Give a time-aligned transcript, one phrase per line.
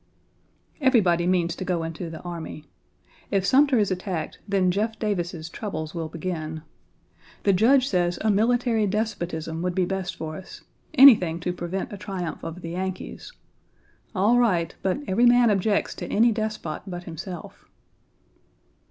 [0.81, 2.65] Everybody means to go into the army.
[3.29, 6.63] If Sumter is attacked, then Jeff Davis's troubles will begin.
[7.43, 10.63] The Judge says a military despotism would be best for us
[10.95, 13.31] anything to prevent a triumph of the Yankees.
[14.15, 17.65] All right, but every man objects to any despot but himself.